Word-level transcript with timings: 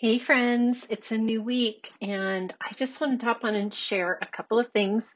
Hey 0.00 0.20
friends, 0.20 0.86
it's 0.88 1.10
a 1.10 1.18
new 1.18 1.42
week 1.42 1.90
and 2.00 2.54
I 2.60 2.72
just 2.74 3.00
want 3.00 3.18
to 3.18 3.26
top 3.26 3.42
on 3.42 3.56
and 3.56 3.74
share 3.74 4.16
a 4.22 4.26
couple 4.26 4.60
of 4.60 4.70
things. 4.70 5.12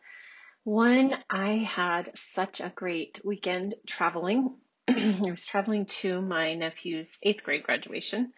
One, 0.64 1.14
I 1.30 1.58
had 1.58 2.10
such 2.16 2.60
a 2.60 2.72
great 2.74 3.20
weekend 3.24 3.76
traveling. 3.86 4.56
I 4.88 5.20
was 5.20 5.46
traveling 5.46 5.86
to 6.00 6.20
my 6.20 6.54
nephew's 6.54 7.16
eighth 7.22 7.44
grade 7.44 7.62
graduation, 7.62 8.32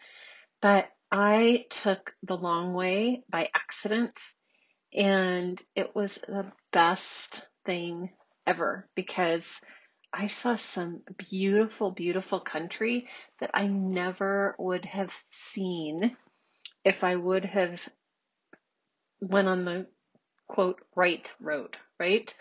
but 0.61 0.87
I 1.11 1.65
took 1.71 2.13
the 2.21 2.37
long 2.37 2.75
way 2.75 3.23
by 3.27 3.49
accident 3.55 4.19
and 4.93 5.59
it 5.75 5.95
was 5.95 6.19
the 6.27 6.51
best 6.71 7.43
thing 7.65 8.11
ever 8.45 8.87
because 8.93 9.59
I 10.13 10.27
saw 10.27 10.57
some 10.57 11.01
beautiful, 11.17 11.89
beautiful 11.89 12.39
country 12.39 13.07
that 13.39 13.49
I 13.55 13.65
never 13.65 14.55
would 14.59 14.85
have 14.85 15.11
seen 15.31 16.15
if 16.85 17.03
I 17.03 17.15
would 17.15 17.43
have 17.43 17.85
went 19.19 19.47
on 19.47 19.65
the 19.65 19.87
quote 20.47 20.79
right 20.95 21.31
road, 21.41 21.75
right? 21.99 22.33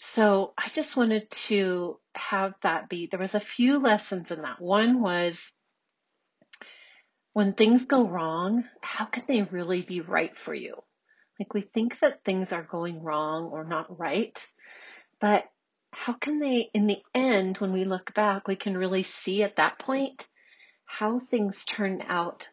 So 0.00 0.52
I 0.58 0.68
just 0.70 0.96
wanted 0.96 1.30
to 1.30 1.98
have 2.14 2.54
that 2.62 2.88
be 2.88 3.06
there 3.06 3.20
was 3.20 3.36
a 3.36 3.40
few 3.40 3.78
lessons 3.78 4.30
in 4.30 4.42
that. 4.42 4.60
One 4.60 5.00
was 5.00 5.52
when 7.32 7.54
things 7.54 7.84
go 7.84 8.06
wrong, 8.06 8.64
how 8.82 9.06
can 9.06 9.24
they 9.26 9.42
really 9.42 9.82
be 9.82 10.00
right 10.00 10.36
for 10.36 10.52
you? 10.52 10.82
Like 11.38 11.54
we 11.54 11.62
think 11.62 11.98
that 12.00 12.24
things 12.24 12.52
are 12.52 12.62
going 12.62 13.02
wrong 13.02 13.44
or 13.44 13.64
not 13.64 13.98
right, 13.98 14.44
but 15.20 15.48
how 15.92 16.14
can 16.14 16.40
they 16.40 16.70
in 16.74 16.86
the 16.86 17.02
end 17.14 17.58
when 17.58 17.72
we 17.72 17.84
look 17.84 18.12
back, 18.14 18.48
we 18.48 18.56
can 18.56 18.76
really 18.76 19.02
see 19.02 19.42
at 19.42 19.56
that 19.56 19.78
point 19.78 20.26
how 20.84 21.18
things 21.18 21.64
turned 21.64 22.02
out 22.06 22.50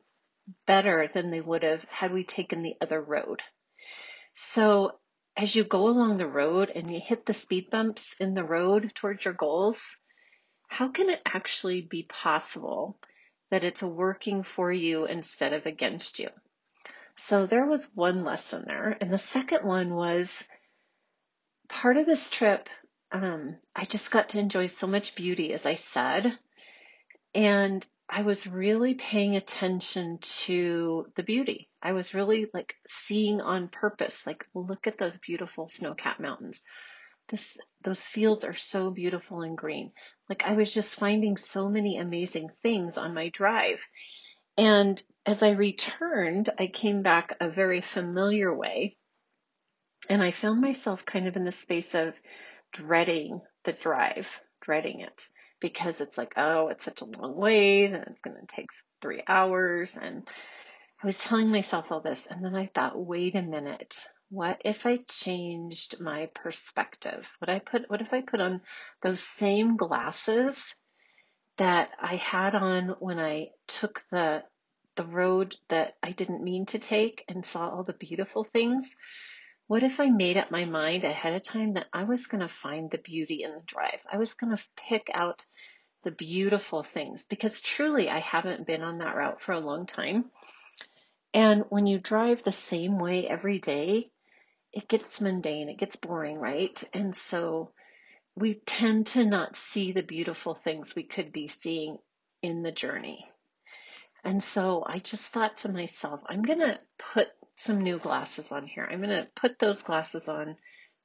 better 0.66 1.10
than 1.14 1.32
they 1.32 1.42
would 1.42 1.64
have 1.64 1.84
had 1.86 2.12
we 2.12 2.24
taken 2.24 2.62
the 2.62 2.76
other 2.82 3.02
road. 3.02 3.42
So 4.36 5.00
as 5.36 5.56
you 5.56 5.64
go 5.64 5.88
along 5.88 6.18
the 6.18 6.28
road 6.28 6.72
and 6.74 6.92
you 6.92 7.00
hit 7.00 7.26
the 7.26 7.34
speed 7.34 7.70
bumps 7.70 8.16
in 8.20 8.34
the 8.34 8.44
road 8.44 8.92
towards 8.96 9.26
your 9.26 9.34
goals, 9.34 9.82
how 10.68 10.90
can 10.90 11.10
it 11.10 11.22
actually 11.26 11.82
be 11.82 12.04
possible 12.04 13.00
that 13.50 13.64
it's 13.64 13.82
working 13.82 14.44
for 14.44 14.72
you 14.72 15.06
instead 15.06 15.54
of 15.54 15.66
against 15.66 16.20
you? 16.20 16.30
So 17.16 17.46
there 17.46 17.66
was 17.66 17.90
one 17.94 18.24
lesson 18.24 18.64
there. 18.66 18.98
And 19.02 19.12
the 19.12 19.18
second 19.18 19.66
one 19.66 19.94
was 19.94 20.48
part 21.68 21.98
of 21.98 22.06
this 22.06 22.30
trip, 22.30 22.70
um, 23.12 23.58
I 23.76 23.86
just 23.86 24.12
got 24.12 24.30
to 24.30 24.40
enjoy 24.40 24.68
so 24.68 24.88
much 24.88 25.16
beauty, 25.16 25.54
as 25.54 25.66
I 25.66 25.76
said. 25.76 26.32
And 27.34 27.86
I 28.12 28.24
was 28.24 28.48
really 28.48 28.96
paying 28.96 29.36
attention 29.36 30.18
to 30.22 31.06
the 31.16 31.22
beauty. 31.22 31.70
I 31.82 31.92
was 31.92 32.16
really 32.16 32.48
like 32.54 32.76
seeing 32.88 33.40
on 33.40 33.68
purpose, 33.68 34.26
like, 34.26 34.46
look 34.56 34.88
at 34.88 34.98
those 34.98 35.20
beautiful 35.20 35.68
snow 35.68 35.94
capped 35.94 36.20
mountains. 36.20 36.64
This, 37.28 37.58
those 37.84 38.02
fields 38.02 38.44
are 38.44 38.56
so 38.56 38.90
beautiful 38.90 39.42
and 39.42 39.56
green. 39.56 39.92
Like, 40.28 40.44
I 40.44 40.54
was 40.54 40.74
just 40.74 40.96
finding 40.96 41.38
so 41.38 41.70
many 41.70 42.00
amazing 42.00 42.50
things 42.64 42.98
on 42.98 43.14
my 43.14 43.30
drive. 43.30 43.86
And 44.58 45.02
as 45.28 45.44
I 45.44 45.52
returned, 45.52 46.50
I 46.58 46.66
came 46.66 47.04
back 47.04 47.38
a 47.40 47.50
very 47.50 47.82
familiar 47.82 48.52
way. 48.54 48.98
And 50.10 50.24
I 50.24 50.32
found 50.32 50.62
myself 50.62 51.06
kind 51.06 51.28
of 51.28 51.36
in 51.36 51.46
the 51.46 51.52
space 51.52 51.94
of 51.94 52.16
dreading 52.74 53.42
the 53.66 53.74
drive, 53.74 54.42
dreading 54.62 55.02
it 55.02 55.30
because 55.60 56.02
it's 56.02 56.18
like, 56.18 56.34
oh, 56.38 56.70
it's 56.70 56.86
such 56.86 57.02
a 57.02 57.06
long 57.06 57.36
ways 57.36 57.94
and 57.94 58.04
it's 58.08 58.22
going 58.22 58.38
to 58.38 58.56
take 58.56 58.70
three 59.02 59.24
hours. 59.28 59.98
And 60.00 60.28
I 61.02 61.06
was 61.08 61.18
telling 61.18 61.50
myself 61.50 61.92
all 61.92 62.02
this. 62.02 62.28
And 62.30 62.44
then 62.44 62.56
I 62.56 62.70
thought, 62.74 63.00
wait 63.00 63.36
a 63.36 63.42
minute. 63.42 63.96
What 64.30 64.62
if 64.64 64.86
I 64.86 65.00
changed 65.10 66.00
my 66.00 66.30
perspective? 66.36 67.32
What 67.40 67.50
I 67.50 67.60
put, 67.60 67.90
what 67.90 68.02
if 68.02 68.14
I 68.14 68.22
put 68.22 68.42
on 68.42 68.62
those 69.02 69.22
same 69.22 69.76
glasses 69.76 70.76
that 71.58 71.90
I 72.02 72.16
had 72.16 72.56
on 72.56 72.96
when 73.00 73.20
I 73.20 73.50
took 73.68 74.02
the, 74.12 74.44
the 74.96 75.06
road 75.06 75.56
that 75.70 75.96
I 76.04 76.12
didn't 76.12 76.44
mean 76.44 76.68
to 76.68 76.80
take 76.80 77.24
and 77.28 77.46
saw 77.46 77.70
all 77.70 77.84
the 77.84 77.94
beautiful 77.94 78.44
things? 78.44 78.96
What 79.70 79.84
if 79.84 80.00
I 80.00 80.10
made 80.10 80.36
up 80.36 80.50
my 80.50 80.66
mind 80.66 81.04
ahead 81.04 81.36
of 81.36 81.44
time 81.44 81.74
that 81.74 81.86
I 81.94 82.04
was 82.04 82.26
going 82.26 82.42
to 82.42 82.48
find 82.48 82.90
the 82.90 82.98
beauty 82.98 83.44
in 83.44 83.52
the 83.52 83.62
drive? 83.68 84.04
I 84.12 84.18
was 84.18 84.34
going 84.34 84.58
to 84.58 84.64
pick 84.76 85.12
out 85.14 85.46
the 86.04 86.10
beautiful 86.10 86.82
things 86.82 87.24
because 87.30 87.62
truly 87.62 88.10
I 88.10 88.18
haven't 88.18 88.66
been 88.66 88.82
on 88.82 88.98
that 88.98 89.16
route 89.16 89.40
for 89.40 89.52
a 89.52 89.60
long 89.60 89.86
time. 89.86 90.32
And 91.36 91.66
when 91.70 91.86
you 91.86 92.00
drive 92.00 92.42
the 92.42 92.52
same 92.52 92.98
way 92.98 93.28
every 93.28 93.60
day, 93.60 94.10
it 94.74 94.88
gets 94.88 95.22
mundane, 95.22 95.70
it 95.70 95.78
gets 95.78 95.98
boring, 95.98 96.40
right? 96.40 96.84
And 96.92 97.16
so 97.16 97.72
we 98.36 98.56
tend 98.56 99.06
to 99.10 99.24
not 99.24 99.56
see 99.56 99.92
the 99.92 100.02
beautiful 100.02 100.56
things 100.56 100.96
we 100.96 101.04
could 101.04 101.32
be 101.32 101.48
seeing 101.48 102.00
in 102.42 102.64
the 102.64 102.72
journey. 102.72 103.29
And 104.24 104.44
so 104.44 104.84
I 104.86 105.00
just 105.00 105.32
thought 105.32 105.58
to 105.60 105.70
myself, 105.70 106.22
I'm 106.28 106.42
going 106.42 106.60
to 106.60 106.80
put 107.14 107.30
some 107.58 107.82
new 107.82 108.00
glasses 108.00 108.52
on 108.52 108.68
here. 108.68 108.88
I'm 108.90 109.02
going 109.02 109.10
to 109.10 109.28
put 109.36 109.60
those 109.60 109.82
glasses 109.82 110.28
on 110.28 110.56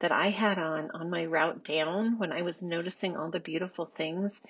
that 0.00 0.12
I 0.12 0.30
had 0.30 0.58
on 0.58 0.90
on 0.92 1.10
my 1.10 1.24
route 1.24 1.64
down 1.64 2.18
when 2.18 2.32
I 2.32 2.42
was 2.42 2.62
noticing 2.62 3.16
all 3.16 3.30
the 3.30 3.40
beautiful 3.40 3.86
things 3.86 4.40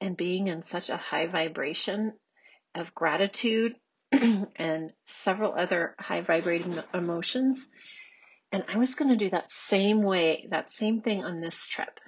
and 0.00 0.16
being 0.16 0.48
in 0.48 0.62
such 0.62 0.90
a 0.90 0.96
high 0.96 1.26
vibration 1.26 2.12
of 2.74 2.94
gratitude 2.94 3.76
and 4.12 4.92
several 5.04 5.54
other 5.56 5.94
high 5.98 6.20
vibrating 6.20 6.78
emotions. 6.92 7.66
And 8.50 8.64
I 8.68 8.76
was 8.76 8.94
going 8.94 9.10
to 9.10 9.16
do 9.16 9.30
that 9.30 9.50
same 9.50 10.02
way, 10.02 10.46
that 10.50 10.70
same 10.70 11.00
thing 11.00 11.24
on 11.24 11.40
this 11.40 11.66
trip. 11.66 11.98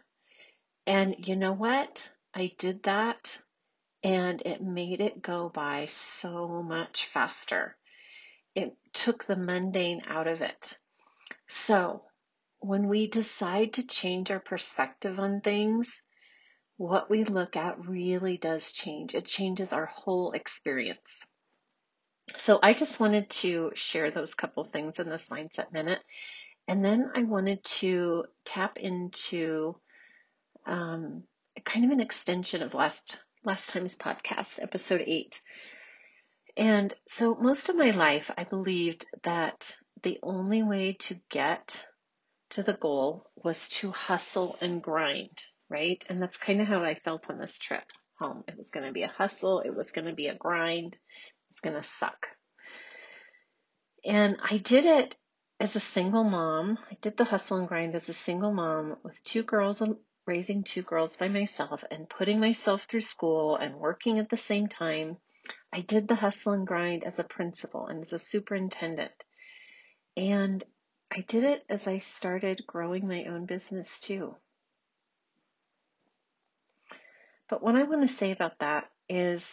And 0.87 1.16
you 1.19 1.37
know 1.37 1.53
what? 1.53 2.10
I 2.34 2.53
did 2.59 2.82
that 2.82 3.38
and 4.04 4.42
it 4.44 4.62
made 4.62 5.00
it 5.00 5.22
go 5.22 5.48
by 5.48 5.87
so 5.87 6.62
much 6.62 7.06
faster. 7.06 7.75
It 8.54 8.76
took 8.92 9.25
the 9.25 9.34
mundane 9.34 10.03
out 10.06 10.28
of 10.28 10.42
it. 10.42 10.78
So, 11.48 12.03
when 12.60 12.88
we 12.88 13.09
decide 13.09 13.75
to 13.75 13.87
change 13.87 14.31
our 14.31 14.41
perspective 14.41 15.19
on 15.19 15.41
things, 15.41 16.03
what 16.76 17.10
we 17.10 17.25
look 17.25 17.56
at 17.56 17.87
really 17.87 18.37
does 18.37 18.72
change. 18.72 19.14
It 19.14 19.25
changes 19.25 19.72
our 19.72 19.87
whole 19.87 20.32
experience. 20.32 21.25
So, 22.37 22.59
I 22.62 22.75
just 22.75 23.00
wanted 23.00 23.31
to 23.31 23.72
share 23.75 24.10
those 24.10 24.34
couple 24.34 24.64
things 24.64 24.98
in 24.98 25.09
this 25.09 25.28
mindset 25.31 25.72
minute. 25.72 26.00
And 26.69 26.84
then 26.84 27.10
I 27.14 27.22
wanted 27.22 27.64
to 27.64 28.25
tap 28.44 28.76
into 28.76 29.76
um, 30.66 31.25
kind 31.64 31.87
of 31.87 31.91
an 31.91 32.00
extension 32.00 32.62
of 32.62 32.75
last 32.75 33.19
last 33.44 33.69
time's 33.69 33.94
podcast, 33.94 34.60
episode 34.62 35.03
eight. 35.06 35.41
And 36.56 36.94
so 37.09 37.34
most 37.34 37.69
of 37.69 37.77
my 37.77 37.91
life, 37.91 38.31
I 38.38 38.44
believed 38.44 39.06
that 39.25 39.75
the 40.03 40.19
only 40.22 40.62
way 40.62 40.97
to 41.00 41.21
get 41.31 41.87
to 42.50 42.62
the 42.62 42.72
goal 42.72 43.27
was 43.37 43.69
to 43.69 43.91
hustle 43.91 44.56
and 44.60 44.82
grind, 44.82 45.43
right? 45.69 46.03
And 46.09 46.22
that's 46.22 46.38
kind 46.38 46.60
of 46.60 46.69
how 46.69 46.82
I 46.82 46.94
felt 46.94 47.28
on 47.28 47.38
this 47.38 47.59
trip 47.59 47.84
home. 48.19 48.44
It 48.49 48.56
was 48.56 48.71
going 48.71 48.87
to 48.87 48.93
be 48.93 49.03
a 49.03 49.09
hustle, 49.09 49.61
it 49.61 49.76
was 49.76 49.91
going 49.91 50.06
to 50.06 50.15
be 50.15 50.28
a 50.28 50.34
grind, 50.34 50.97
it's 51.50 51.61
going 51.61 51.76
to 51.76 51.82
suck. 51.82 52.28
And 54.06 54.37
I 54.43 54.56
did 54.56 54.87
it 54.87 55.16
as 55.61 55.76
a 55.76 55.81
single 55.81 56.25
mom. 56.25 56.78
I 56.91 56.97
did 57.00 57.16
the 57.16 57.25
hustle 57.25 57.59
and 57.59 57.69
grind 57.69 57.94
as 57.94 58.09
a 58.09 58.15
single 58.15 58.53
mom 58.53 58.97
with 59.03 59.22
two 59.25 59.43
girls 59.43 59.82
raising 60.27 60.62
two 60.62 60.83
girls 60.83 61.17
by 61.17 61.29
myself 61.29 61.85
and 61.91 62.09
putting 62.09 62.41
myself 62.41 62.85
through 62.85 63.01
school 63.01 63.57
and 63.57 63.77
working 63.77 64.19
at 64.19 64.31
the 64.31 64.37
same 64.37 64.69
time, 64.69 65.19
I 65.73 65.81
did 65.81 66.09
the 66.09 66.15
hustle 66.15 66.53
and 66.53 66.67
grind 66.67 67.05
as 67.05 67.19
a 67.19 67.25
principal 67.25 67.87
and 67.87 68.00
as 68.00 68.12
a 68.12 68.19
superintendent. 68.19 69.25
And 70.17 70.62
I 71.12 71.21
did 71.21 71.44
it 71.44 71.65
as 71.69 71.87
I 71.87 71.99
started 71.99 72.67
growing 72.67 73.06
my 73.06 73.25
own 73.25 73.47
business 73.47 73.99
too. 74.00 74.37
But 77.49 77.62
what 77.62 77.77
I 77.77 77.82
want 77.82 78.03
to 78.03 78.15
say 78.15 78.31
about 78.31 78.59
that 78.61 78.91
is 79.09 79.47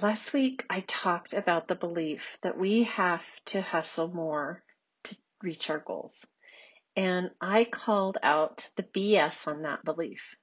last 0.00 0.32
week 0.32 0.64
I 0.70 0.80
talked 0.80 1.34
about 1.34 1.68
the 1.68 1.74
belief 1.74 2.38
that 2.42 2.56
we 2.56 2.84
have 2.84 3.24
to 3.46 3.60
hustle 3.60 4.08
more 4.08 4.62
to 5.04 5.16
reach 5.42 5.68
our 5.68 5.78
goals. 5.78 6.26
And 6.98 7.30
I 7.40 7.62
called 7.62 8.18
out 8.24 8.68
the 8.74 8.82
BS 8.82 9.46
on 9.46 9.62
that 9.62 9.84
belief. 9.84 10.34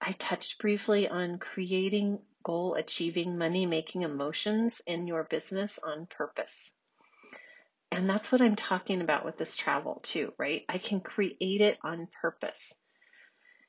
I 0.00 0.10
touched 0.10 0.58
briefly 0.58 1.06
on 1.06 1.38
creating 1.38 2.18
goal 2.42 2.74
achieving 2.74 3.38
money 3.38 3.64
making 3.64 4.02
emotions 4.02 4.82
in 4.88 5.06
your 5.06 5.22
business 5.22 5.78
on 5.78 6.06
purpose. 6.06 6.72
And 7.92 8.10
that's 8.10 8.32
what 8.32 8.42
I'm 8.42 8.56
talking 8.56 9.02
about 9.02 9.24
with 9.24 9.38
this 9.38 9.56
travel 9.56 10.00
too, 10.02 10.34
right? 10.36 10.64
I 10.68 10.78
can 10.78 11.00
create 11.00 11.60
it 11.60 11.78
on 11.84 12.08
purpose. 12.20 12.74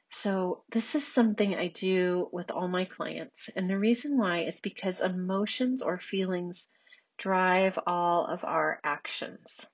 So 0.10 0.64
this 0.72 0.96
is 0.96 1.08
something 1.08 1.54
I 1.54 1.68
do 1.68 2.28
with 2.32 2.50
all 2.50 2.68
my 2.68 2.86
clients. 2.86 3.52
And 3.56 3.70
the 3.70 3.78
reason 3.78 4.18
why 4.18 4.46
is 4.46 4.60
because 4.62 5.00
emotions 5.00 5.84
or 5.84 6.00
feelings 6.00 6.68
drive 7.20 7.78
all 7.86 8.26
of 8.26 8.44
our 8.44 8.80
actions. 8.84 9.68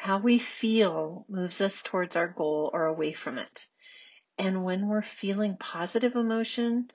How 0.00 0.18
we 0.18 0.38
feel 0.38 1.26
moves 1.28 1.60
us 1.60 1.82
towards 1.82 2.14
our 2.14 2.28
goal 2.28 2.70
or 2.72 2.84
away 2.84 3.12
from 3.12 3.36
it. 3.36 3.66
And 4.38 4.64
when 4.64 4.86
we're 4.86 5.02
feeling 5.02 5.56
positive 5.56 6.14
emotion, 6.14 6.92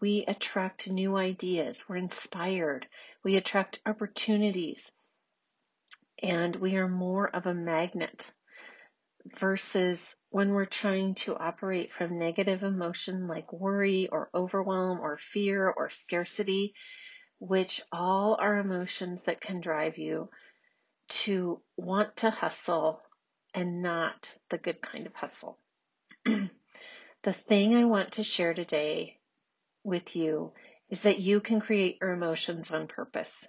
we 0.00 0.24
attract 0.26 0.90
new 0.90 1.16
ideas. 1.16 1.88
We're 1.88 1.98
inspired. 1.98 2.88
We 3.22 3.36
attract 3.36 3.80
opportunities. 3.86 4.90
And 6.20 6.56
we 6.56 6.76
are 6.76 6.88
more 6.88 7.28
of 7.28 7.46
a 7.46 7.54
magnet 7.54 8.32
versus 9.24 10.16
when 10.30 10.50
we're 10.50 10.64
trying 10.64 11.14
to 11.14 11.36
operate 11.36 11.92
from 11.92 12.18
negative 12.18 12.64
emotion 12.64 13.28
like 13.28 13.52
worry 13.52 14.08
or 14.08 14.30
overwhelm 14.34 14.98
or 14.98 15.16
fear 15.16 15.70
or 15.70 15.90
scarcity, 15.90 16.74
which 17.38 17.82
all 17.92 18.36
are 18.40 18.58
emotions 18.58 19.22
that 19.22 19.40
can 19.40 19.60
drive 19.60 19.96
you 19.96 20.28
to 21.20 21.60
want 21.76 22.16
to 22.18 22.30
hustle 22.30 23.00
and 23.54 23.82
not 23.82 24.34
the 24.48 24.58
good 24.58 24.80
kind 24.80 25.06
of 25.06 25.14
hustle. 25.14 25.58
the 26.24 27.32
thing 27.32 27.76
I 27.76 27.84
want 27.84 28.12
to 28.12 28.24
share 28.24 28.54
today 28.54 29.18
with 29.84 30.16
you 30.16 30.52
is 30.88 31.02
that 31.02 31.20
you 31.20 31.40
can 31.40 31.60
create 31.60 31.98
your 32.00 32.12
emotions 32.12 32.70
on 32.70 32.86
purpose, 32.86 33.46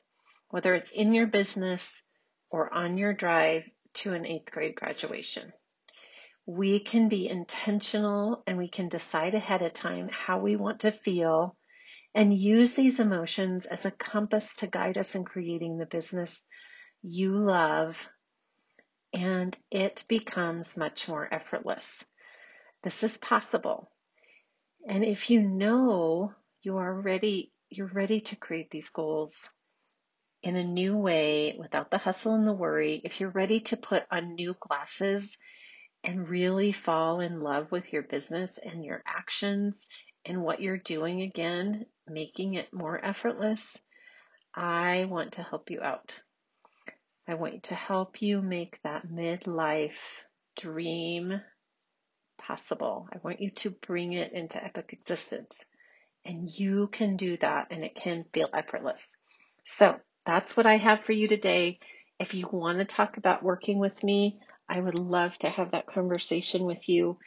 whether 0.49 0.73
it's 0.75 0.91
in 0.91 1.13
your 1.13 1.27
business 1.27 2.01
or 2.49 2.73
on 2.73 2.97
your 2.97 3.13
drive 3.13 3.63
to 3.93 4.13
an 4.13 4.25
eighth 4.25 4.51
grade 4.51 4.75
graduation. 4.75 5.53
We 6.45 6.81
can 6.81 7.07
be 7.07 7.29
intentional 7.29 8.43
and 8.45 8.57
we 8.57 8.67
can 8.67 8.89
decide 8.89 9.35
ahead 9.35 9.61
of 9.61 9.73
time 9.73 10.09
how 10.09 10.39
we 10.39 10.55
want 10.55 10.81
to 10.81 10.91
feel 10.91 11.55
and 12.13 12.33
use 12.33 12.73
these 12.73 12.99
emotions 12.99 13.65
as 13.65 13.85
a 13.85 13.91
compass 13.91 14.53
to 14.55 14.67
guide 14.67 14.97
us 14.97 15.15
in 15.15 15.23
creating 15.23 15.77
the 15.77 15.85
business 15.85 16.43
you 17.03 17.37
love, 17.37 18.09
and 19.13 19.55
it 19.69 20.03
becomes 20.07 20.75
much 20.77 21.07
more 21.07 21.31
effortless. 21.31 22.03
This 22.81 23.03
is 23.03 23.17
possible. 23.17 23.91
And 24.87 25.03
if 25.03 25.29
you 25.29 25.41
know 25.41 26.33
you 26.61 26.77
are 26.77 26.93
ready, 26.93 27.51
you're 27.69 27.91
ready 27.93 28.21
to 28.21 28.35
create 28.35 28.71
these 28.71 28.89
goals 28.89 29.37
in 30.41 30.55
a 30.55 30.63
new 30.63 30.97
way 30.97 31.55
without 31.57 31.91
the 31.91 31.97
hustle 31.97 32.35
and 32.35 32.47
the 32.47 32.53
worry, 32.53 33.01
if 33.03 33.19
you're 33.19 33.29
ready 33.29 33.61
to 33.61 33.77
put 33.77 34.03
on 34.11 34.35
new 34.35 34.55
glasses 34.59 35.37
and 36.03 36.27
really 36.27 36.73
fall 36.73 37.21
in 37.21 37.39
love 37.39 37.71
with 37.71 37.93
your 37.93 38.03
business 38.03 38.59
and 38.61 38.83
your 38.83 39.01
actions 39.05 39.87
and 40.25 40.41
what 40.41 40.61
you're 40.61 40.77
doing 40.77 41.21
again, 41.21 41.85
making 42.07 42.55
it 42.55 42.73
more 42.73 43.03
effortless, 43.03 43.77
I 44.53 45.05
want 45.05 45.33
to 45.33 45.43
help 45.43 45.69
you 45.69 45.81
out. 45.81 46.21
I 47.27 47.35
want 47.35 47.63
to 47.63 47.75
help 47.75 48.21
you 48.21 48.41
make 48.41 48.79
that 48.83 49.07
midlife 49.07 50.21
dream 50.57 51.41
possible. 52.37 53.07
I 53.13 53.17
want 53.23 53.41
you 53.41 53.51
to 53.51 53.69
bring 53.69 54.13
it 54.13 54.33
into 54.33 54.63
epic 54.63 54.89
existence. 54.91 55.63
And 56.25 56.49
you 56.49 56.87
can 56.87 57.15
do 57.15 57.37
that 57.37 57.67
and 57.71 57.83
it 57.83 57.95
can 57.95 58.25
feel 58.33 58.49
effortless. 58.53 59.05
So 59.65 59.95
that's 60.25 60.55
what 60.55 60.65
I 60.65 60.77
have 60.77 61.03
for 61.03 61.13
you 61.13 61.27
today. 61.27 61.79
If 62.19 62.33
you 62.33 62.47
want 62.51 62.79
to 62.79 62.85
talk 62.85 63.17
about 63.17 63.43
working 63.43 63.79
with 63.79 64.03
me, 64.03 64.39
I 64.69 64.79
would 64.79 64.97
love 64.97 65.37
to 65.39 65.49
have 65.49 65.71
that 65.71 65.87
conversation 65.87 66.65
with 66.65 66.87
you. 66.87 67.17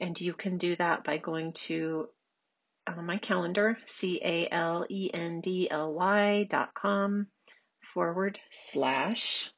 And 0.00 0.18
you 0.18 0.32
can 0.32 0.56
do 0.58 0.76
that 0.76 1.04
by 1.04 1.18
going 1.18 1.52
to 1.66 2.08
uh, 2.86 3.02
my 3.02 3.18
calendar, 3.18 3.78
C 3.86 4.20
A 4.22 4.48
L 4.50 4.86
E 4.88 5.10
N 5.12 5.40
D 5.40 5.70
L 5.70 5.92
Y 5.92 6.46
dot 6.48 6.72
com 6.74 7.26
forward 7.94 8.38
slash 8.50 9.50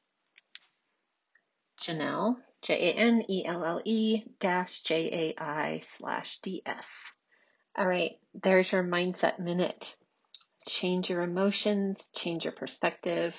Janelle, 1.81 2.37
J 2.63 2.91
A 2.91 2.95
N 2.95 3.25
E 3.29 3.45
L 3.45 3.65
L 3.65 3.81
E 3.85 4.25
dash 4.39 4.83
J 4.83 5.35
A 5.39 5.43
I 5.43 5.81
slash 5.97 6.39
D 6.39 6.63
S. 6.65 6.87
All 7.77 7.87
right, 7.87 8.13
there's 8.35 8.71
your 8.71 8.85
mindset 8.85 9.39
minute. 9.39 9.97
Change 10.69 11.11
your 11.11 11.23
emotions, 11.23 11.99
change 12.15 12.45
your 12.45 12.53
perspective, 12.53 13.35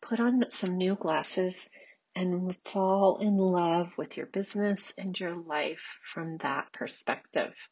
put 0.00 0.20
on 0.20 0.44
some 0.50 0.76
new 0.76 0.94
glasses, 0.94 1.68
and 2.14 2.56
fall 2.64 3.18
in 3.20 3.36
love 3.36 3.88
with 3.98 4.16
your 4.16 4.26
business 4.26 4.92
and 4.96 5.18
your 5.20 5.36
life 5.36 5.98
from 6.02 6.38
that 6.38 6.72
perspective. 6.72 7.68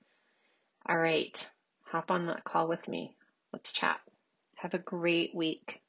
All 0.87 0.99
right, 0.99 1.49
hop 1.83 2.11
on 2.11 2.27
that 2.27 2.45
call 2.45 2.69
with 2.69 2.87
me. 2.89 3.17
Let's 3.55 3.73
chat. 3.73 4.01
Have 4.57 4.75
a 4.75 4.79
great 4.79 5.35
week. 5.35 5.81